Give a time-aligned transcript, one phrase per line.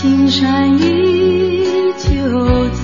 [0.00, 2.79] 青山依旧在。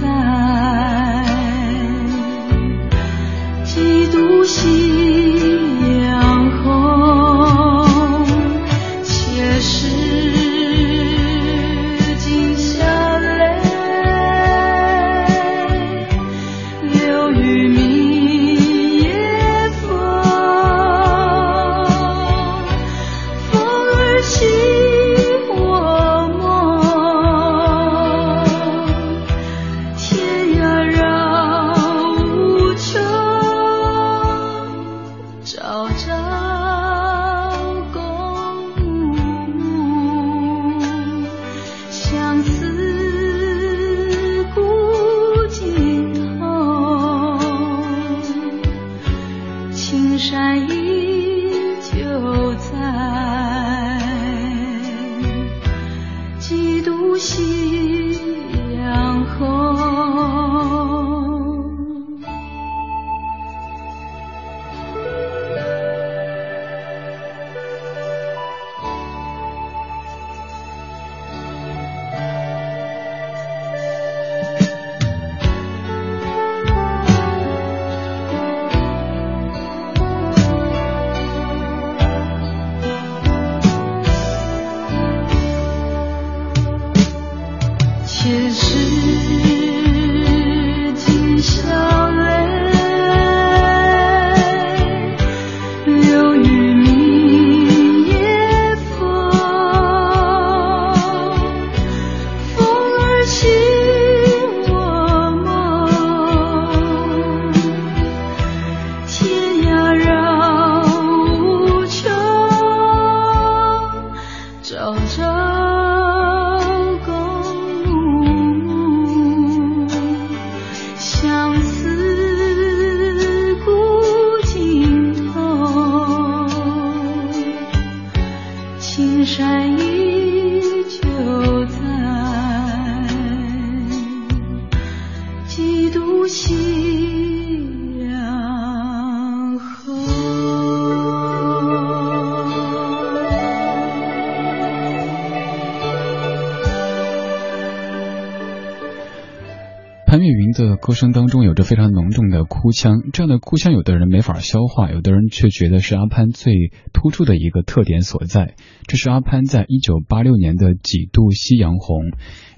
[150.97, 158.55] 声当中有着非常浓重的哭腔，这样的哭腔，有的人没法消化，有的人却觉得是阿潘最突出的一个特点所在。
[158.89, 161.99] 这是阿潘在一九八六年的《几度夕阳红》，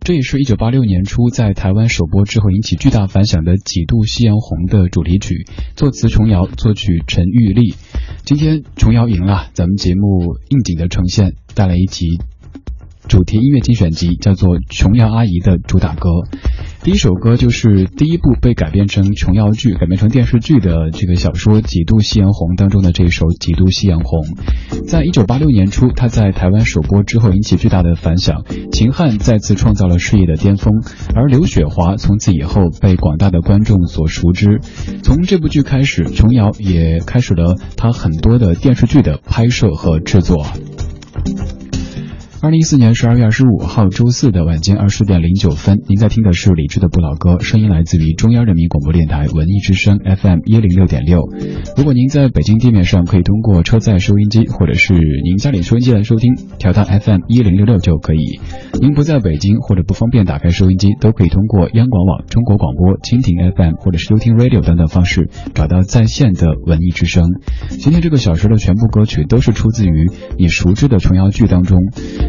[0.01, 5.45] 这也是一九八六年初在台湾首播之后引起巨大反响的《几度夕阳红》的主题曲，
[5.75, 7.75] 作词琼瑶，作曲陈玉丽。
[8.25, 12.19] 今天琼瑶赢了，咱们节目应景的呈现，带来一集
[13.09, 16.09] 主题音乐精选集，叫做《琼瑶阿姨的主打歌》。
[16.89, 24.21] 第一首歌就是第一部被改编成琼瑶剧、改编成电视剧的这个小说《几度夕阳红》当中的这一首《几度夕阳红》。
[24.87, 28.43] 在一九八六年初，它在台湾首播之后引起巨大的反响，
[28.73, 30.83] 秦汉再次创造了事业的巅峰，
[31.15, 34.59] 而刘雪华从此以后被广大的观众所熟知。
[35.03, 40.47] 从这部剧开始，琼瑶也开始了她很多的电视剧的拍摄和制作。
[42.41, 51.19] 二零一四年十二月二十五号周四的晚间二十点零九分，您在听的是李志的《不老歌》，声音来自于中央人民广播电台文艺之声 FM 一零六点六。
[51.77, 58.41] 如果您在北京地面上，可以通过车载收音机或者是您家里收音机来收听，调到 FM 一零六六就可以。
[58.81, 67.25] 您不在北京或者不方便打开收音机，都可以通过央广网、中国广播、蜻蜓 FM 或者是优听 Radio 等等方式找到在线的文艺之声。
[67.81, 70.09] 今天这个小时的全部歌曲都是出自于
[70.39, 71.81] 你熟知的琼瑶剧当中。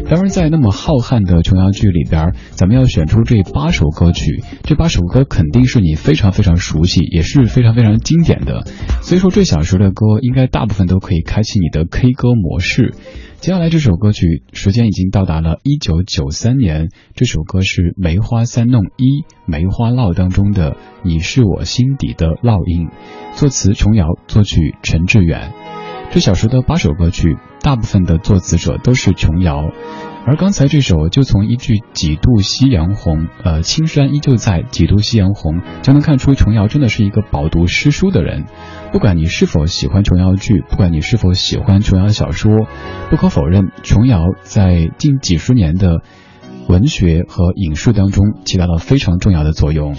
[0.08, 8.64] 当然，在那么浩瀚的琼瑶剧里边，咱们要选出这八首歌曲，这八首歌肯定是你非常非常熟悉，也是非常非常经典的。
[9.02, 12.94] 所以说，这小时的歌应该大部分都可以开启你的 K 歌模式。
[13.38, 20.72] 接下来这首歌曲时间已经到达了一九九三年，这首歌是《梅花三弄一梅花烙》当中的
[21.04, 22.88] 《你是我心底的烙印》，
[23.36, 25.52] 作词琼瑶，作曲陈志远。
[26.10, 29.70] 这小时的八首歌曲，大部分的作词者都是琼瑶，
[30.26, 38.46] 而刚才这首就从一句“几度夕阳红”，呃，青山依旧在，几度夕阳红，就能看出琼瑶真的是一个饱读诗书的人。
[38.92, 42.66] 不管你是否喜欢琼瑶剧，不管你是否喜欢琼瑶小说，
[43.10, 46.02] 不可否认，琼瑶在近几十年的
[46.66, 49.94] 文学和影视当中起到了非常重要的作用。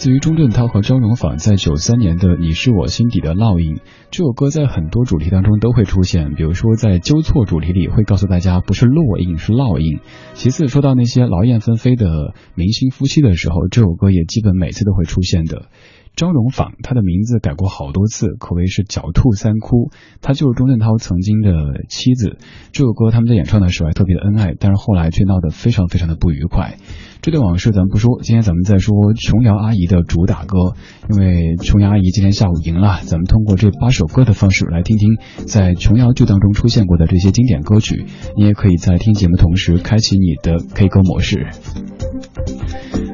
[0.00, 3.76] 自于钟镇涛和张荣仿在九三年的《你是我心底的烙印》
[4.10, 6.32] 这首歌，在很多主题当中都会出现。
[6.32, 10.00] 比如说，在纠错主题里会告诉大家不是烙印是烙印。
[10.32, 15.68] 其次，说到那些劳燕分飞的明星夫妻的时候，这首歌也基本每次都会出现的。
[16.16, 19.90] 张荣仿，他的名字改过好多次，可谓是狡兔三窟。
[20.22, 21.52] 他就是钟镇涛曾经的
[21.90, 22.38] 妻子。
[22.72, 26.78] 这首歌他们在演唱的时候还特别的恩爱，但是后来却闹得非常非常的不愉快。
[27.22, 30.72] 这段往事咱们不说，今天咱们再说琼瑶阿姨的主打歌。
[31.10, 38.06] 因为琼瑶阿姨今天下午赢了，咱们通过这八首歌的方式来听听在琼瑶剧当中出现过的这些经典歌曲。
[38.38, 41.48] 你也可以在听节目同时开启你的 K 歌模式。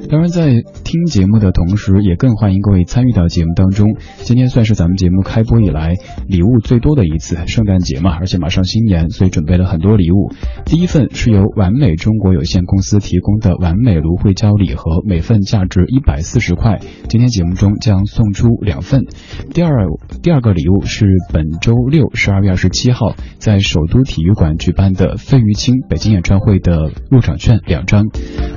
[0.09, 3.97] 当然，在听节目的同时，也更欢迎各位参与到节目当中。
[4.19, 5.95] 今天算是咱们节目开播以来
[6.29, 10.31] 礼物最多的一次，圣诞节嘛，而且马上新年，所以准备了很多礼物。
[10.65, 16.79] 第一份是由完美中国有限公司提供的完美芦荟胶礼盒，每份价值一百四十块。
[17.09, 19.07] 今天节目中将送出两份。
[19.53, 19.87] 第二，
[20.23, 28.07] 第二个礼物是本周六十二月二十七号在首都体育馆举办的费玉清北京演唱会的入场券两张。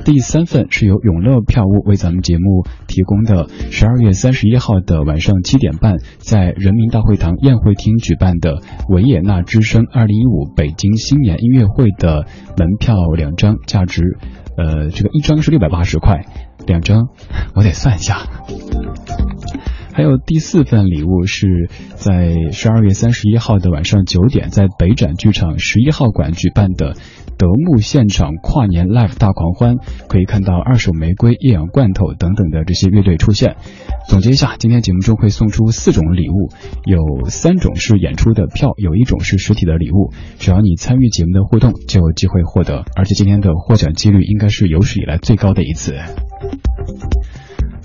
[0.04, 1.39] 第三份是由永乐。
[1.46, 14.02] 票务为咱们节目提供的十二月三十一号的晚上七点半，在人民大会堂宴会厅举办的维也纳之声二零一五北京新年音乐会的门票两张，价值，
[14.56, 16.24] 呃，这个一张是六百八十块，
[16.66, 17.08] 两张
[17.54, 18.26] 我得算一下。
[19.92, 26.94] 还有第四份礼物是在十二月三十一号的晚上九点，在北展剧场十一号馆举办的
[27.40, 29.78] 德牧现场跨年 live 大狂欢，
[30.08, 33.56] 可以看到二手玫瑰、液氧罐头等等的这些乐队出现。
[34.06, 36.50] 总结一下，今天节目中会送出四种礼物，
[36.84, 40.12] 有三种是演出的票，有一种是实体的礼物。
[40.38, 42.84] 只要你参与节目的互动，就有机会获得。
[42.94, 45.94] 而且今天的获奖几率应该是有史以来最高的一次。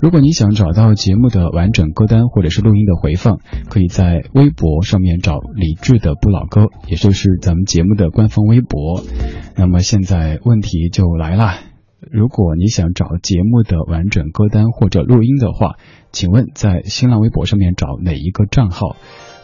[0.00, 9.02] 如果你想找到节目的完整歌单或者是录音的回放，可以在微博上面找李志的不老歌，也就是咱们节目的官方微博。
[9.56, 11.54] 那么现在问题就来了，
[11.98, 15.76] 如果你想找节目的完整歌单或者录音的话，
[16.12, 18.96] 请问在新浪微博上面找哪一个账号？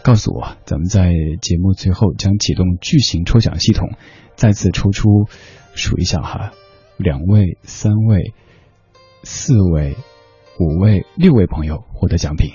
[0.04, 3.88] 告诉我，咱们在节目最后将启动巨型抽奖系统，
[4.36, 5.08] 再次抽出，
[5.74, 6.52] 数一下哈，
[6.98, 8.34] 两位、三位、
[9.22, 9.96] 四位。
[10.58, 12.50] 五位、六位朋友获得奖品。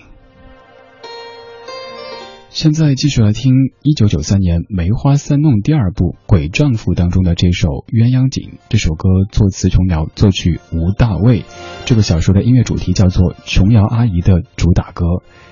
[2.49, 8.49] 现在继续来听一九九三年《梅花三弄》第二部《鬼丈夫》当中的这首《鸳鸯锦》。
[8.69, 11.43] 这首歌作词琼瑶，作曲吴大卫。
[11.85, 15.05] 这个小说的音乐主题叫做琼瑶阿姨的主打歌。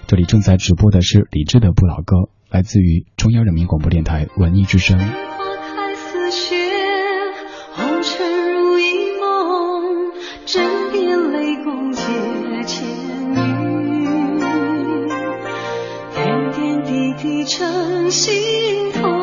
[0.08, 5.00] 这里正在直播的是李志的不老歌，来自于中央人民广播电台文艺之声。
[17.46, 19.15] 成心痛。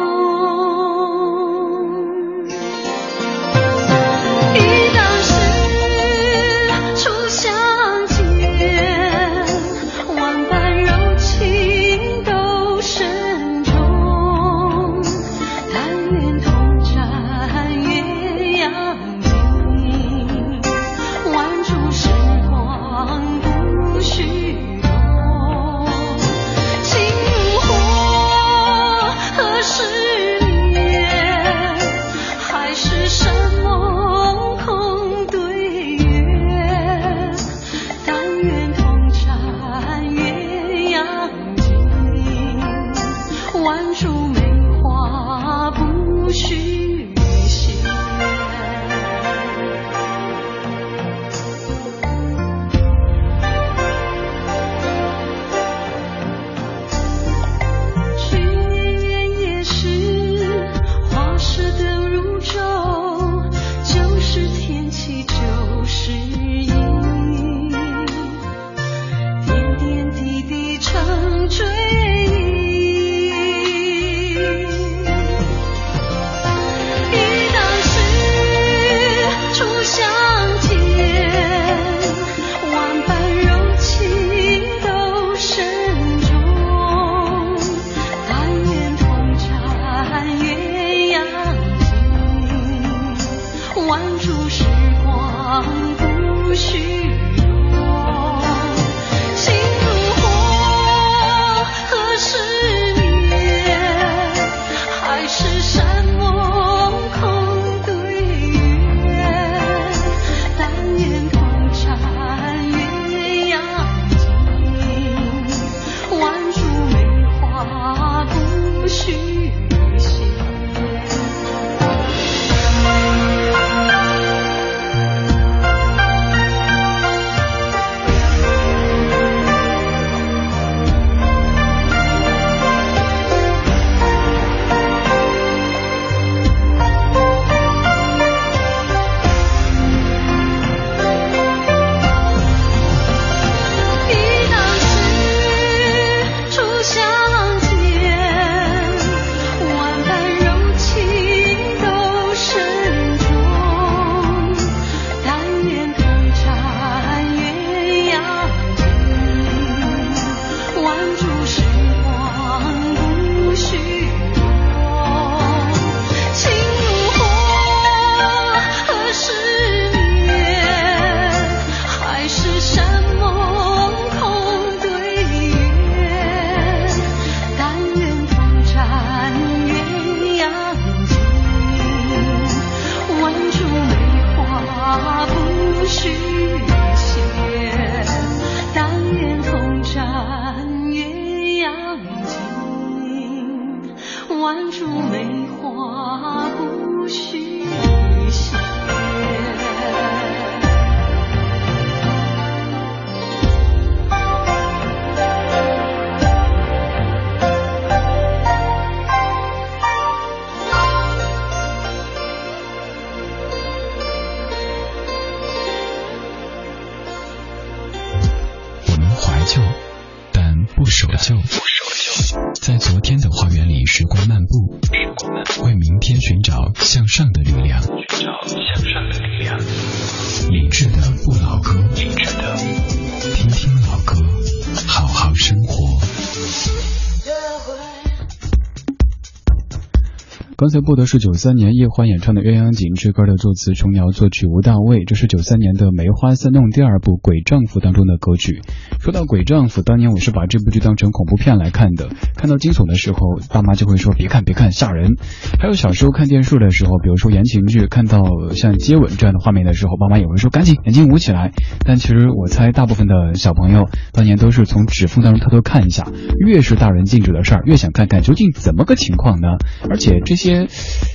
[240.73, 245.05] 才播的是九三年叶欢演唱的《鸳鸯锦》，这歌的作词琼瑶，作曲吴大卫。
[245.05, 248.63] 这是九三年的《梅花三弄》第二部《鬼丈夫》当中的歌曲。
[248.99, 252.09] 说到《鬼丈夫》，当年我是把这部剧当成恐怖片来看的。
[252.43, 255.13] 看到惊悚的时候，爸妈就会说别看别看，吓人。
[255.61, 261.53] 还有小时候看电视的时候，比如说言情剧，看到像接吻这样的画面的时候，爸妈也会说赶紧眼睛捂起来。
[261.87, 266.05] 但其实我猜大部分的小朋友当年都是从指缝当中偷偷看一下。
[266.45, 269.47] 越是大人禁止的事儿，越想看看究竟怎么个情况呢？
[269.89, 270.67] 而且这些。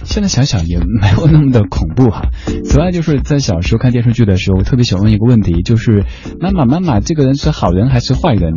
[0.06, 2.30] 现在想想也没有那么的恐怖哈。
[2.64, 6.06] 此外，就是在小时候看电视剧的时候，我特别喜欢问一个问题，就是
[6.40, 8.54] 妈妈妈妈，这个人是好人还是坏人？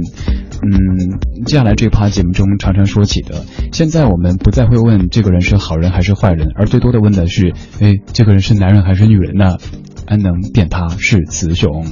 [0.62, 3.44] 嗯，接下来这一趴节目中常常说起的。
[3.72, 9.56] 现在我们不再会问这个人是好人还是坏人，而最多的问的是，哎，这个人是男人还是女人呢？
[10.06, 11.86] 安能辨他是雌雄？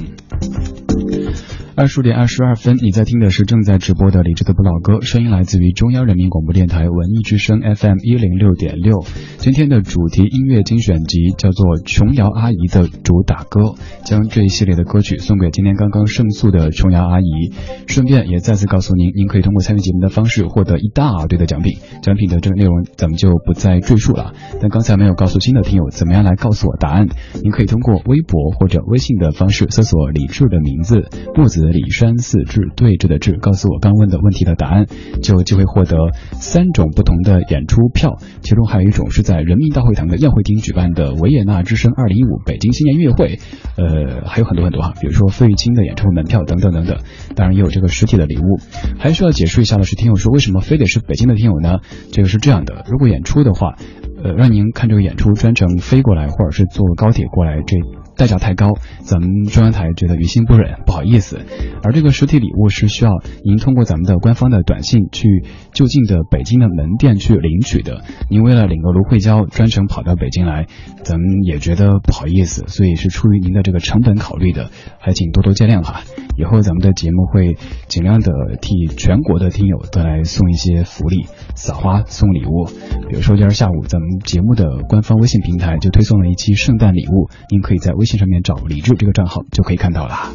[1.79, 9.05] 二十点二十二分，你在听的是正在直播的李志的不老歌，声音来自于中央人民广播电台文艺之声 FM 一零六点六。
[9.37, 13.61] 今天的主题音乐精选集叫做琼瑶阿姨的主打歌，
[14.03, 17.53] 将这一系列的歌曲送给今天刚刚胜诉的琼瑶阿姨。
[17.87, 24.33] 顺便也再次告诉您，您可以通过参与节目的方式获得一大堆的奖品，奖品的这个内容咱们就不再赘述了。
[24.59, 27.07] 但刚才没有告诉新的听友怎么样来告诉我答案，
[27.41, 31.68] 您可以通过微博或者微信的方式搜索李志的名字木子。
[31.71, 34.85] 李山四志对峙的志，告诉我刚问的问题的答案，
[35.21, 35.97] 就有机会获得
[36.33, 43.39] 三种不同的演出票，其中还有一种是在人民大会堂的宴会厅举办的维也纳之声二零一五北京新年音乐会，
[43.77, 46.97] 呃，还有很多很多哈，比如说费玉清的演唱会门票等等等等，
[47.35, 48.59] 当然也有这个实体的礼物。
[48.97, 51.79] 还需要解释一下的是，听友说为什么非得是北京的听友呢？
[52.11, 53.75] 这个是这样的，如果演出的话，
[54.23, 57.77] 呃，让您看这个演出专程飞过来，或者是坐高铁过来，这。
[58.19, 61.39] 代价太高，咱们中央台觉得于心不忍，不好意思。
[61.81, 63.11] 而这个实体礼物是需要
[63.45, 68.03] 您通过咱们的官方的短信去就近的北京的门店去领取的。
[68.29, 70.67] 您为了领个芦荟胶，专程跑到北京来，
[71.01, 76.01] 咱们也觉得不好意思，所以是出于您的这个成本考虑的，还请多多见谅哈。
[76.37, 77.55] 以后咱们的节目会
[77.87, 82.65] 尽量的替全国的听友都来送一些福利，撒花送礼物。
[83.07, 88.08] 比如说今儿下午咱们节目的官方微信平台就推送了一期圣诞礼物，您可以在微。
[88.09, 90.33] 信上面找李志这个账号就可以看到了。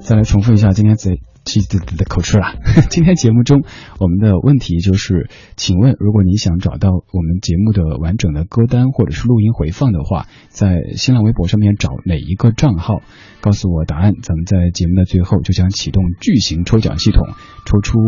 [0.00, 2.54] 再来重复一下今天在记的的口吃了。
[2.88, 3.64] 今天节目中
[3.98, 13.00] 我们的问题就是，请问如果你想找到我们节目的完整的歌单或者是录音回放的话，在新浪微博上面找哪一个账号？
[13.40, 17.26] 告诉我答案，咱们在节目的最后就将启动巨型抽奖系统，
[17.66, 17.98] 抽出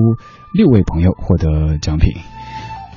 [0.54, 2.14] 六位朋友获得奖品。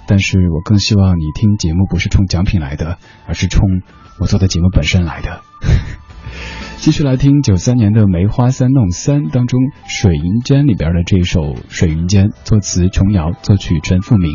[0.05, 3.81] 但是我更希望你听节目不是冲奖品来的，而是冲。
[4.19, 5.41] 我做的节目本身来的，
[6.77, 14.31] 继续来听九三年的《梅花三弄三》当中《水云间》里边的这首《水云间》，作词琼瑶，作曲陈复明。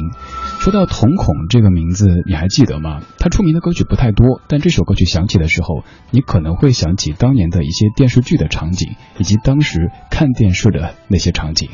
[0.61, 3.01] 说到瞳孔这个名字，你还记得吗？
[3.19, 11.71] 他出名的歌曲不太多，但这首歌曲响起的时候，你可能会想起当年的一些电视剧的场景，以及当时看电视的那些场景。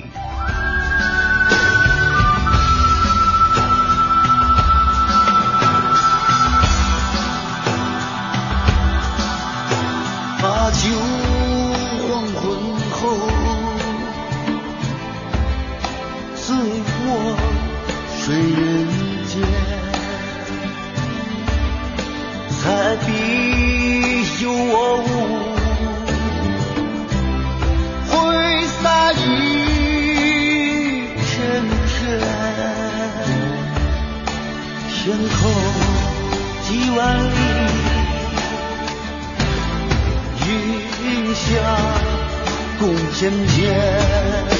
[43.14, 44.53] 渐渐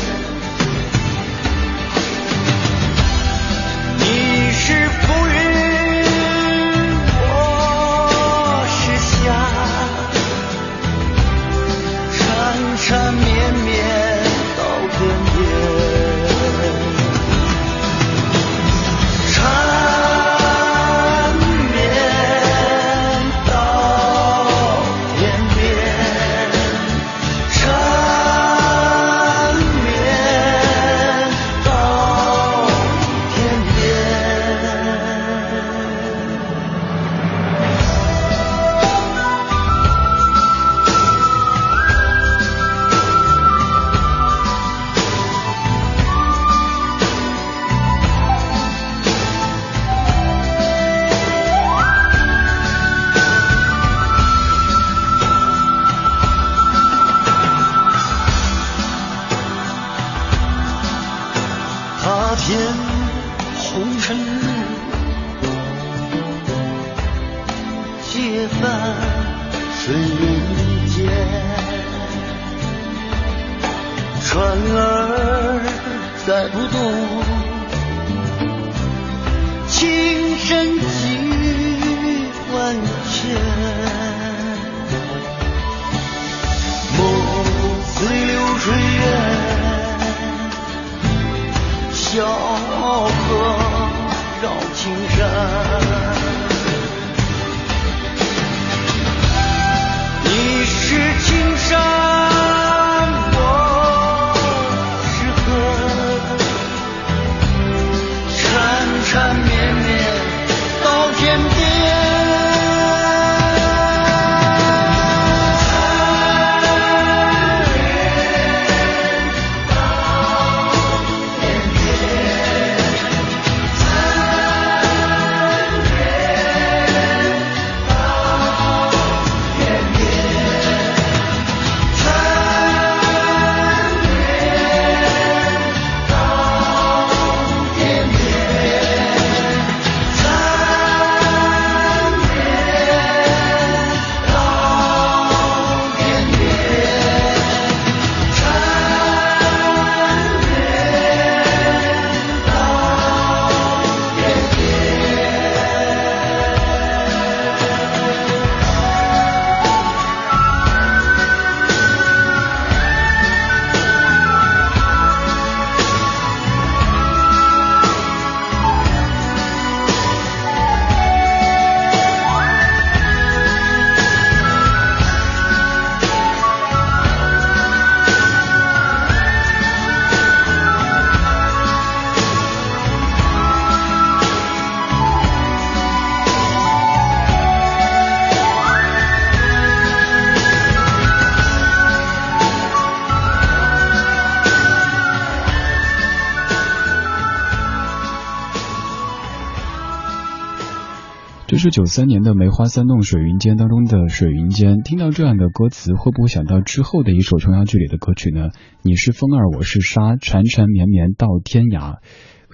[201.65, 204.81] 是九三年的《梅花三弄水云间》当中的《水云间》。
[204.83, 208.51] 听到这样的歌词，会不会想到之后的一首琼瑶剧里的歌曲呢？
[208.83, 212.01] 你是风儿，我是沙，缠缠绵绵到天涯。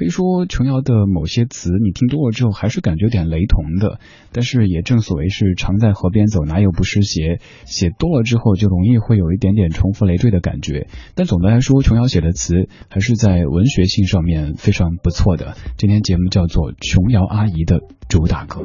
[0.01, 4.01] 可以说琼瑶的某些词，你听多了之后还是感觉有点雷同的。
[4.33, 7.39] 但是也正所谓是常在河边走，哪有不湿鞋？
[7.67, 10.87] 写多了之后就容易会有一点点重复累赘的感觉。
[11.15, 15.55] 但总的来说，琼瑶写的词还是在文学性上面非常不错的。
[15.77, 18.63] 今天节目叫做琼瑶阿姨的主打歌。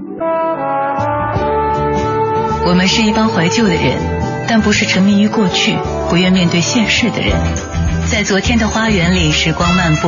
[2.66, 3.98] 我们是一帮怀旧的人，
[4.48, 5.74] 但不是沉迷于过去、
[6.10, 7.34] 不愿面对现实的人。
[8.06, 10.08] 在昨天的花园里，时光漫步，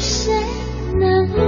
[0.00, 0.32] 谁
[1.00, 1.47] 能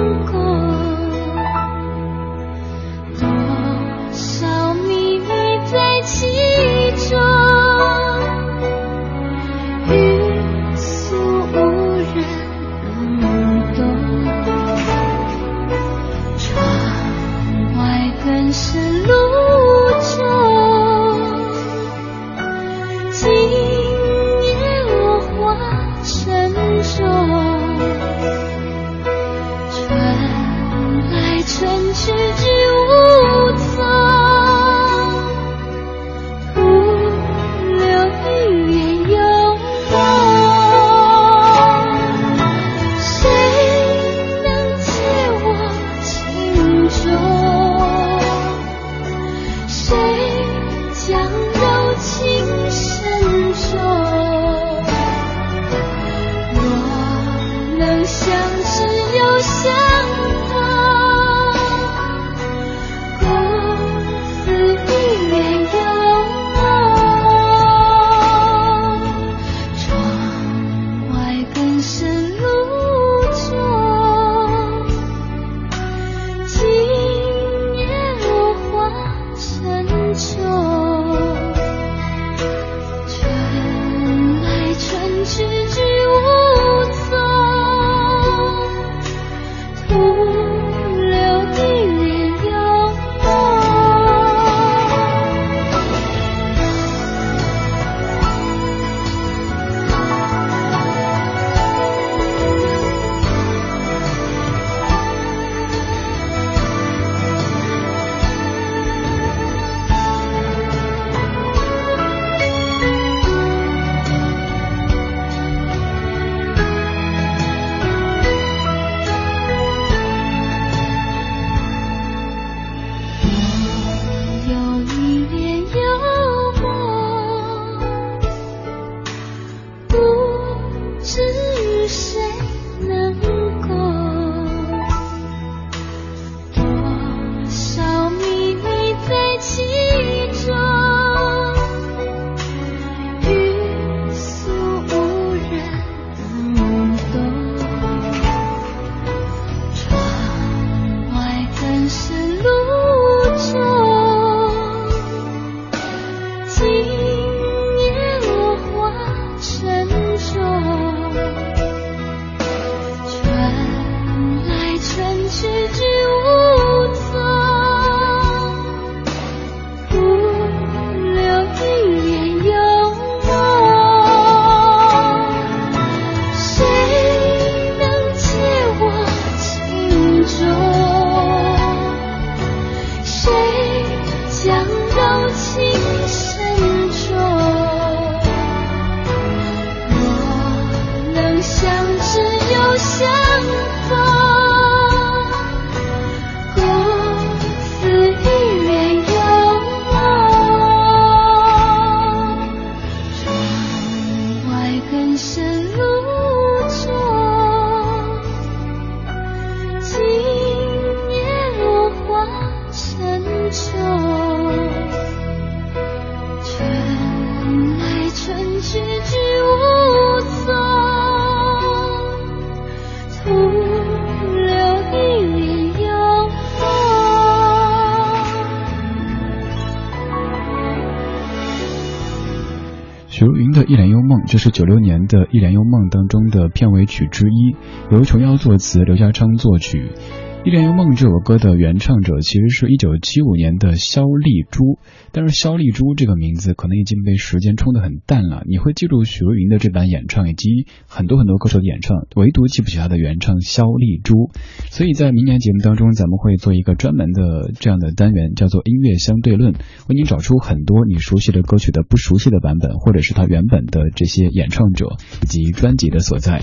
[234.31, 237.57] 这是九六年的《一帘幽梦》当中的片尾曲之一，
[237.91, 239.91] 由琼瑶作词，刘家昌作曲。
[240.43, 244.79] 《一帘幽梦》这首歌的原唱者其实是一九七五年的肖丽珠，
[245.13, 248.43] 但是肖丽珠这个名字可能已经被时间冲得很淡了。
[248.47, 254.31] 你会记住许茹芸的这版演唱以及很多很多歌手的演唱，唯独记不起他的原唱肖丽珠。
[254.71, 259.53] 所以在明年节目当中，咱们会做一个专门的这样的单元，叫做“音乐相对论”，
[259.89, 266.41] 为您找出很多你熟悉的歌曲的不熟悉的版本，或者是他原本的这些演唱者以及专辑的所在。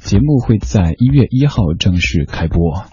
[0.00, 2.84] 节目会在一月一号正式开播。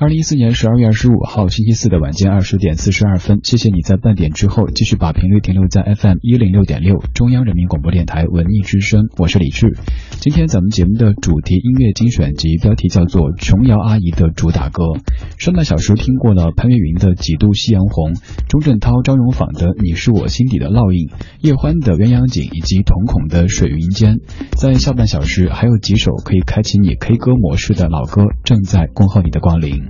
[0.00, 9.76] 二零一四年十二月二十五号星期四的晚间二十点四十二分，谢谢你在半点之后继续把频率停留在 FM 一零六点六中央人民广播电台文艺之声，我是李志。
[10.12, 14.84] 今天咱们节目的主题音乐精选集标题叫做琼瑶阿姨的主打歌。
[15.36, 18.14] 上半小时听过了潘越云的几度夕阳红，
[18.48, 21.10] 钟镇涛、张荣仿的你是我心底的烙印，
[21.42, 24.16] 叶欢的鸳鸯锦以及瞳孔的水云间。
[24.56, 29.89] 在下半小时还有几首可以开启你 K 歌模式的老歌正在恭候你的光临。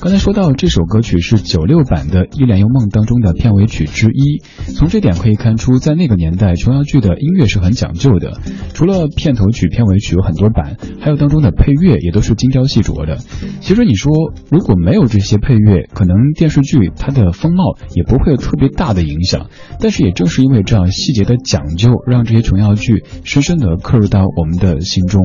[0.00, 4.40] 刚才说到这首歌曲是九六版的《一帘幽梦》当中的片尾曲之一，
[4.72, 8.38] 从这点可以看出，在那个年代琼瑶剧的音乐是很讲究的。
[8.74, 13.18] 除了片头曲、片尾曲有很多版，还有当中的配乐也都是精雕细琢的。
[13.60, 14.12] 其实你说
[14.52, 19.48] 如果没有这些配乐，可能电视剧它的风貌也不会有特别大的影响。
[19.80, 25.22] 但是也正是因为这样细节的讲究，让这些琼瑶剧深深的刻入到我们的心中。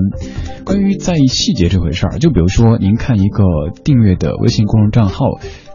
[0.64, 3.44] 关于在意细节这回事儿，就比如说您看一个
[3.84, 4.63] 订阅的微信。
[4.66, 5.26] 公众账号。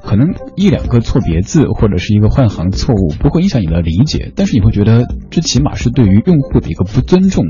[0.01, 7.45] 可能一两个错别字或者是一个换行错误不会影响你的理解，但是你会觉得这起码是对于用户的一个不尊重。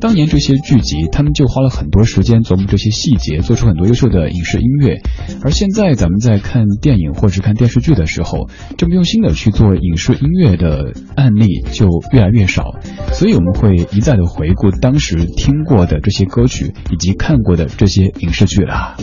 [0.00, 5.02] 当年这些剧集，他们就花了很多时间琢磨这些细节，做出很多优秀的影视音乐。
[5.42, 12.76] 而现在咱们在看电影或者看电视剧的时候，这么用心的去做影视音乐的案例就越来越少。
[13.12, 18.96] 所以我们会一再的回顾当时听过的这些歌曲以及看过的这些影视剧了。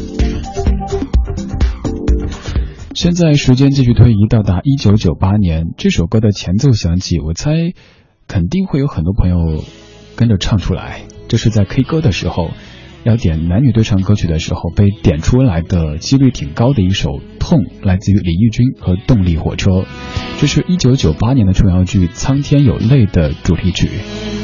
[2.97, 7.51] 现在时间继续推移，到达一九九八年，这首歌的前奏响起，我猜
[8.27, 9.63] 肯定会有很多朋友
[10.15, 11.03] 跟着唱出来。
[11.27, 12.49] 这是在 K 歌的时候，
[13.03, 19.86] 要点男女对唱歌曲的时候被点出来的几率挺高的一首《痛》，来自于李翊君和动力火车。
[20.39, 23.91] 这是一九九八年的琼瑶剧《苍天有泪》的主题曲。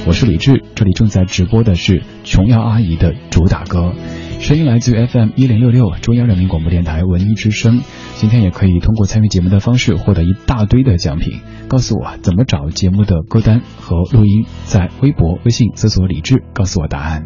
[0.05, 3.95] 我是李志，这里正在直播的是琼瑶阿姨的主打歌。
[4.39, 7.81] 声音来自于 FM 一零六六中央人民广播电台文艺之声。
[8.15, 11.39] 今天也可以通过参与节目的方式获得一大堆的奖品。
[11.69, 17.23] 告诉我怎么找节目的歌单和录音，在微博、微信搜索“李志”，告诉我答案。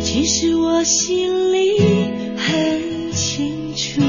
[0.00, 1.78] 其实我心里
[2.36, 4.00] 很清楚，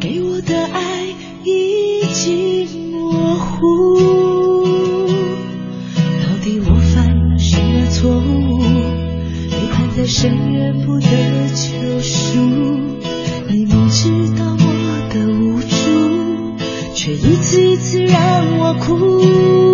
[0.00, 1.08] 给我的爱
[1.44, 4.23] 已经模糊。
[9.96, 11.06] 在深渊不得
[11.54, 12.40] 救赎，
[13.48, 16.56] 你明知道我的无助，
[16.94, 19.73] 却一次一次让我哭。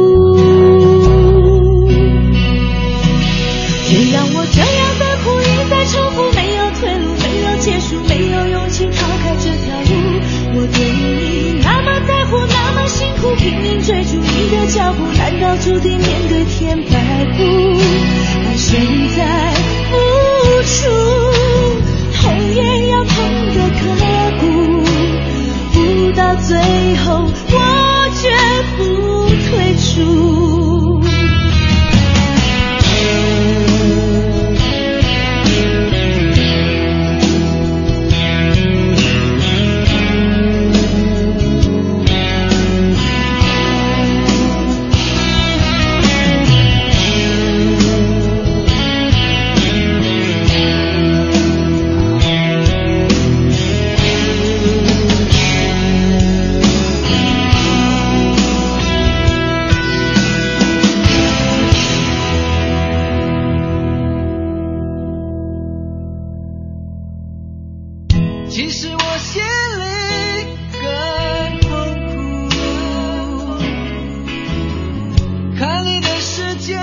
[75.61, 76.79] 看你的世界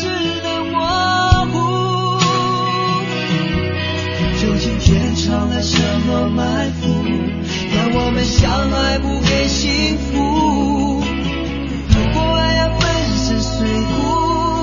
[0.00, 0.08] 只
[0.42, 0.80] 能模
[1.52, 2.18] 糊，
[4.40, 7.04] 究竟天藏了什么埋伏，
[7.74, 11.04] 让我们相爱不给幸福？
[11.90, 13.92] 如果爱要粉身碎骨，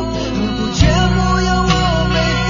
[0.09, 1.71] 何不全部由我
[2.09, 2.17] 背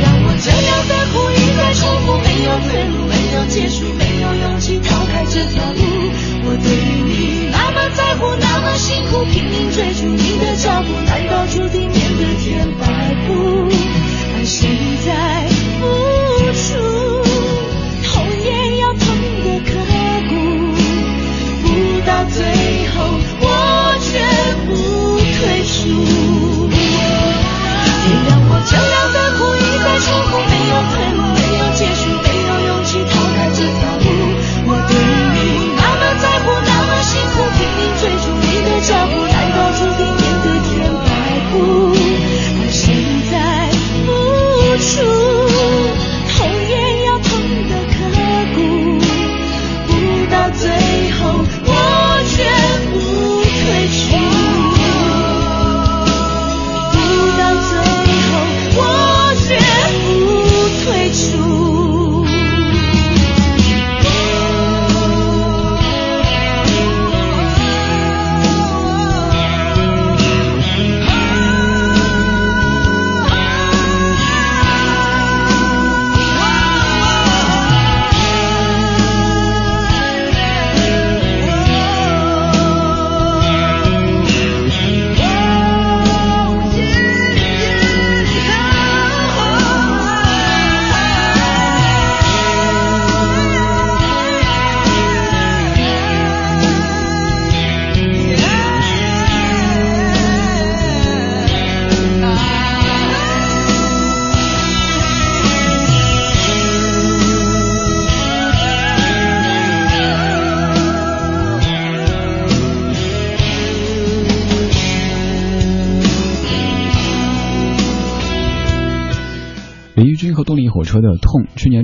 [0.00, 5.71] 让我这样的苦一再重复，没有退路，没有结束，没有勇气逃开这条
[9.12, 11.91] 苦，拼命追逐你的脚步，难道注定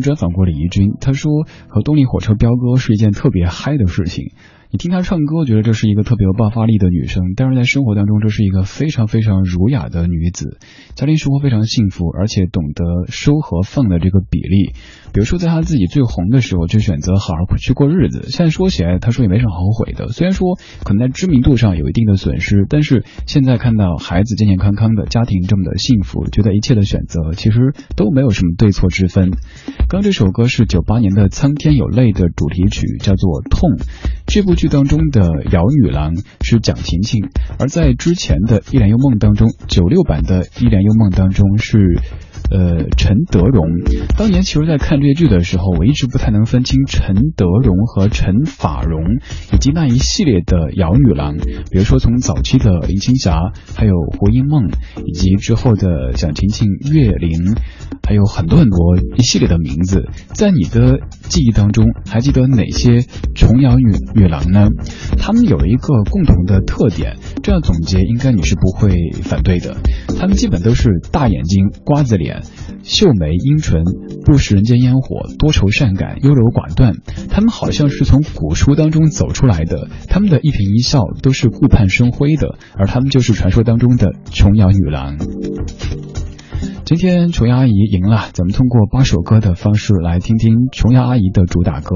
[0.01, 4.33] 专访过李怡君，他说和动力火车飙歌是一件特别嗨的事情。
[4.71, 10.59] 你听她唱歌，觉得这是一个特别有爆发力的女生，但是在生活当中，这是一个非常非常儒雅的女子，
[10.95, 14.75] 家庭生活非常幸福，而且懂得收和放的这个比例。
[15.15, 18.25] 比如说，在她自己最红的时候，就选择好好去过日子。
[18.29, 20.09] 现在说起来，她说也没什么后悔的。
[20.09, 29.31] 虽然说可能在知名度上有一定的损失，但是现在看到孩子健健康康的，家庭这么的幸福，觉得一切的选择其实都没有什么对错之分。
[29.89, 33.71] 刚刚这首歌是九八年的《苍天有泪》的主题曲，叫做《痛》。
[34.29, 35.23] 这部剧当中的
[35.53, 37.25] 姚女郎是蒋勤勤，
[37.59, 42.01] 而在之前的《一帘幽梦》当中，九六版的《一帘幽梦》当中是。
[42.51, 43.67] 呃，陈德容，
[44.17, 49.03] 当年其实，在看这些剧的时候，我一直不太能分清陈德容和陈法蓉，
[49.53, 54.69] 以及那一系列的姚女郎，比如说从早期的林青霞，还有胡因梦，
[55.05, 57.55] 以及之后的蒋勤勤、岳玲，
[58.07, 63.85] 还有很多很多一系列的名字，在你的记忆当中，还记得哪些琼瑶女
[64.15, 64.69] 女郎呢？
[65.19, 69.77] 她们有一个共同的特点，这样总结应该你是不会反对的，
[70.19, 72.28] 她们基本都是大眼睛、瓜子脸。
[72.83, 73.83] 秀眉阴唇，
[74.25, 76.95] 不食人间烟火，多愁善感，优柔寡断。
[77.29, 85.19] 他们好像是从古书当中走出来的，他们的一颦一笑都是顾盼生辉的，而他们就是传说当中的琼瑶女郎。
[86.85, 91.95] 今天琼瑶阿姨赢了，咱们通过八首歌的方式来听听琼瑶阿姨的主打歌。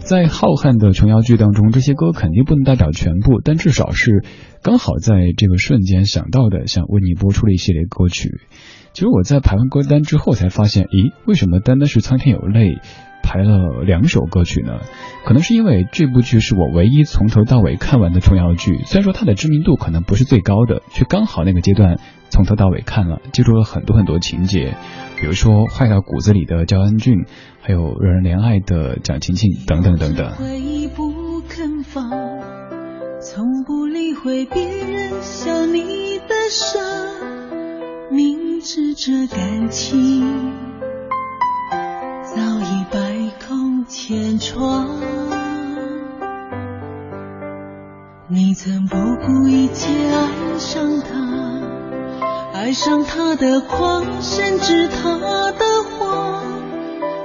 [0.00, 4.22] 在浩瀚的琼瑶剧当中，这些歌肯定不能代表全部，但至少是
[4.62, 8.28] 刚好在这个瞬间想到的，想为你播出的一系列歌曲。
[8.96, 12.76] 其实我在排完歌单之后才发现，咦，为什么单单是《苍天有泪》
[13.22, 14.78] 排了两首歌曲呢？
[15.26, 21.98] 可能是因为这部剧是我唯一从头到尾看完的琼瑶剧，虽然说它的知名度可能不是最高的，却刚好那个阶段
[22.30, 24.78] 从头到尾看了，记住了很多很多情节，
[25.20, 27.26] 比如说坏到骨子里的焦恩俊，
[27.60, 30.30] 还有惹人怜爱的蒋勤勤等等等等。
[30.36, 32.08] 回忆不肯放，
[33.20, 36.80] 从不理会别人笑你的傻，
[38.08, 40.52] 明知这感情
[42.22, 42.98] 早已百
[43.46, 44.88] 孔千疮。
[48.28, 51.62] 你曾不顾一切爱上他，
[52.52, 55.64] 爱上他的狂，甚至他的
[55.98, 56.44] 谎，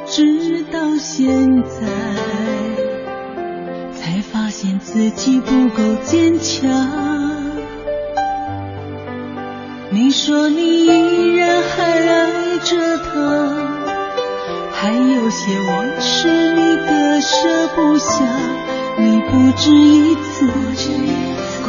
[0.07, 1.87] 直到现在，
[3.93, 7.20] 才发现自己不够坚强。
[9.93, 13.11] 你说你依然还爱着他，
[14.71, 18.23] 还有些往事你割舍不下，
[18.97, 20.47] 你不止一次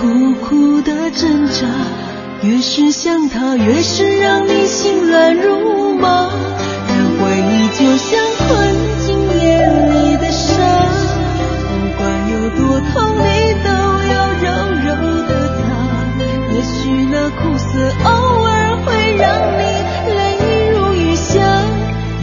[0.01, 1.67] 苦苦的挣扎。
[2.45, 6.31] 越是想他，越是让你心乱如麻。
[6.87, 8.49] 但回忆就像困
[9.01, 10.53] 进眼里的沙，
[11.59, 13.72] 不管有多痛，你都
[16.93, 18.11] 许那苦涩偶
[18.45, 19.25] 尔会让
[19.57, 19.63] 你
[20.13, 20.21] 泪
[20.73, 21.41] 如雨下，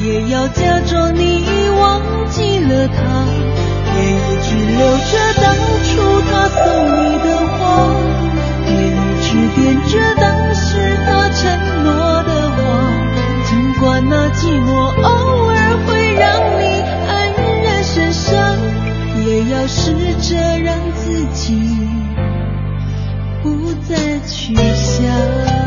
[0.04, 2.00] 也要假装你已忘
[2.30, 3.02] 记了他，
[3.98, 4.48] 也一直
[4.78, 5.12] 留着
[5.42, 5.48] 当
[5.84, 5.90] 初
[6.30, 7.58] 他送你的花。
[9.22, 9.58] 只惦
[9.88, 9.92] 着
[10.22, 10.68] 当时
[11.04, 11.42] 他承
[11.84, 11.90] 诺
[12.24, 12.58] 的话，
[13.46, 14.70] 尽管那寂寞
[15.02, 15.58] 偶尔
[15.88, 16.24] 会让
[16.60, 16.62] 你
[17.08, 17.10] 黯
[17.64, 18.56] 然神伤，
[19.26, 21.60] 也要试着让自己
[24.50, 25.59] 雨下。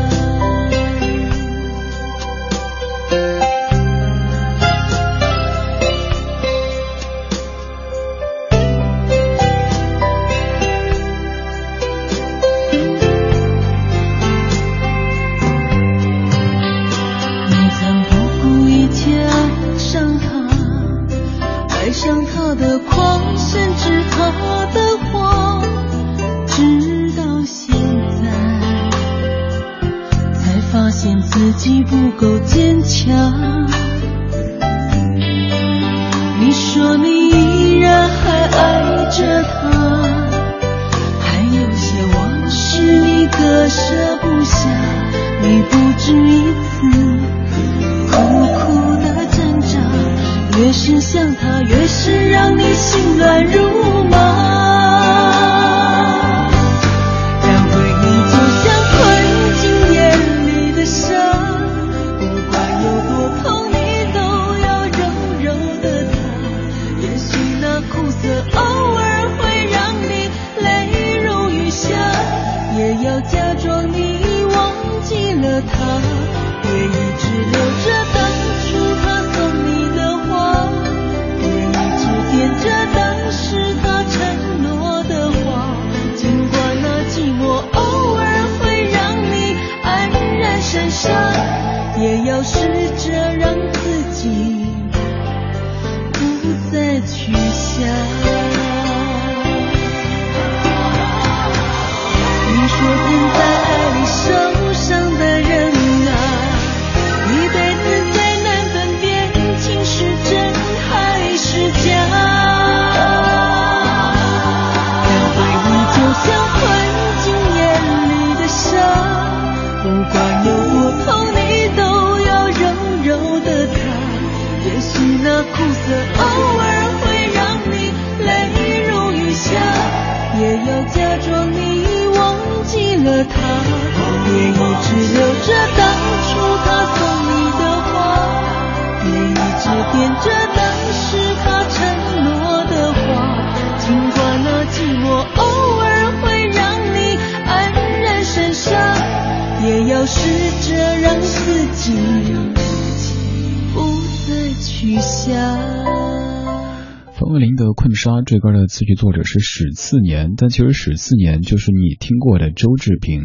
[157.83, 157.93] 困。
[157.95, 163.21] 沙这歌的词曲作者是史次年，但其实史次年就是你听过的周志平。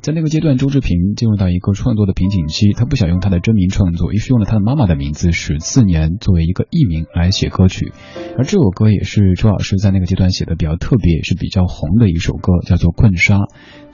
[0.00, 7.92] 在那个阶段，周志平进入到一个创作的瓶颈期，他不想用他的真名创作，于是用了他的妈妈的名字史次年作为一个艺名来写歌曲。
[8.38, 13.36] 而这首歌也是周老师在那个阶段写的比较特别，也是比较红的一首歌，叫做《困沙》，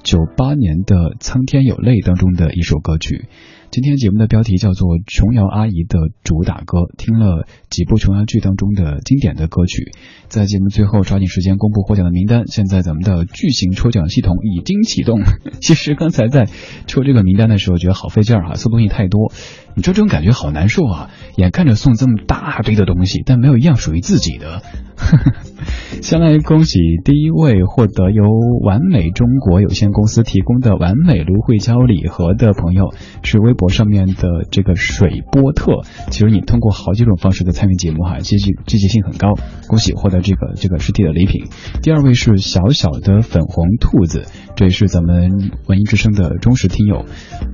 [0.03, 3.27] 九八年的《苍天有泪》当中的一首歌曲。
[3.73, 9.93] 今天节目的标题叫做《琼瑶阿姨的主打歌》，听了几部琼瑶剧当中的经典的歌曲。
[10.29, 12.43] 在节目最后抓紧时间公布获奖的名单。
[12.49, 15.23] 现在咱们的巨型抽奖系统已经启动。
[15.63, 16.51] 其实刚才在
[16.87, 19.33] 抽这个名单的时候，觉得好费劲儿哈，送东西太多，
[19.75, 21.09] 你说这种感觉好难受啊！
[21.39, 24.61] 眼看着送这么大堆的东西，但没有一样属于自己的。
[24.99, 25.33] 呵呵
[26.03, 28.25] 先来恭喜第一位获得由
[28.63, 32.93] 完美中国有限公司提供的完美芦荟胶礼盒的朋友，
[33.23, 35.83] 是微博上面的这个水波特。
[36.11, 39.35] 其实你通过好几种方式的参与节目哈，积极积极性很高，
[39.69, 41.45] 恭喜获得这个这个实体的礼品。
[41.83, 44.25] 第二位是小小的粉红兔子，
[44.57, 47.05] 这也是咱们文艺之声的忠实听友。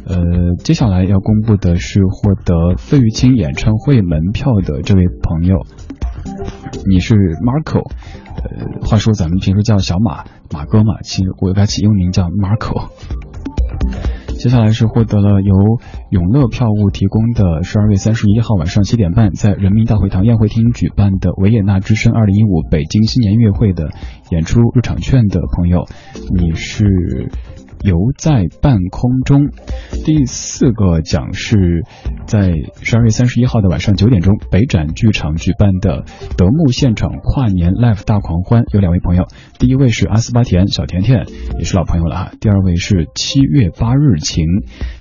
[0.06, 0.16] 呃，
[0.64, 5.66] 接下来要公布的是获得费玉清演唱会门票的这位朋友，
[6.86, 7.90] 你是 Marco。
[8.36, 12.88] 呃，话说咱们平时叫小马马哥嘛，其实我给他起英文名叫 Marco。
[14.38, 15.54] 接下来是获得了由
[16.10, 23.90] 永乐票务提供的十二月三十一号晚上七点半在人民大会堂宴会厅举办的维也纳之声二零一五北京新年音乐会的
[24.30, 25.86] 演出入场券的朋友，
[26.30, 27.30] 你是。
[27.82, 29.48] 游在半空中，
[30.04, 31.84] 第四个奖是
[32.26, 32.52] 在
[32.82, 36.04] 十二月三十一号的晚上九点钟，北展剧场举办的
[36.36, 39.26] 德牧现场跨年 live 大狂欢，有两位朋友，
[39.58, 41.26] 第一位是阿斯巴甜小甜甜，
[41.58, 44.44] 也是老朋友了哈，第二位是七月八日晴，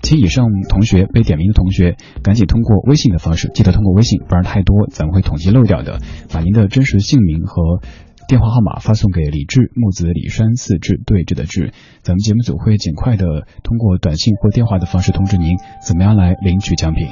[0.02, 6.00] 请以上同学被点名的同学，赶紧通过微信的方式，记得通过微信，不然太多咱们会统计漏掉的，
[6.32, 7.82] 把您的真实姓名和。
[8.28, 11.72] 电话号码发送给李志木子李山四志对峙的志，
[12.02, 17.08] 咱们节目组会尽快的通过短信或电话的方式通知您怎么样来领取奖品。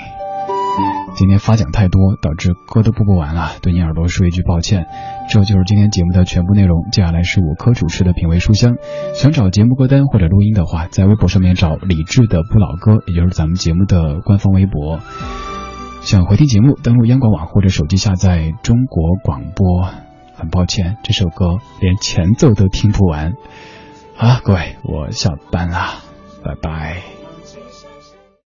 [1.15, 4.87] 今天发奖太多，导致歌都播不完了，对您耳朵说一句抱歉。
[5.29, 8.75] 这就是今天节目的全部内容，接下来是五科主持的品味书香。
[9.13, 14.99] 想找节目歌单或者录音的话，在微博上面找李志的不老歌，也就是咱们节目的官方微博。
[16.01, 20.04] 想回听节目，登录央广网或者手机下载中国广播。
[20.45, 23.33] 很抱歉，这首歌连前奏都听不完。
[24.15, 26.03] 啊，各位，我下班了，
[26.43, 27.14] 拜拜。